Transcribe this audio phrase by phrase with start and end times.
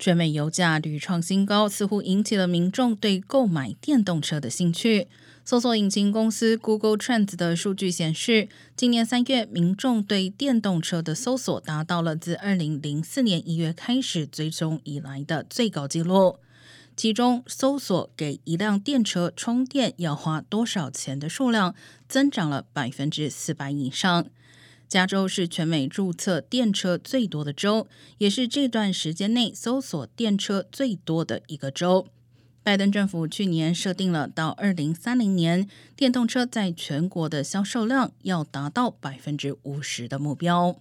[0.00, 5.06] 全美油价屡创新高，似乎引起了民众对购买电动车的兴趣。
[5.44, 16.38] 搜索引擎公司 Google Trends 的数据显示，今年三月，民众对电动车的搜索达到了自二零零四年一月开始追踪以来的最高纪录。
[16.96, 21.74] 其中，搜索给一辆电车充电要花多少钱的数量
[22.08, 24.26] 增长了百分之四百以上。
[24.90, 27.86] 加州是全美注册电车最多的州，
[28.18, 32.08] 也是这段时间内搜索电车最多的一个州。
[32.64, 40.80] 拜登政府去年设定了到二零三零年，电动车在全国的销售量要达到百分之五十的目标。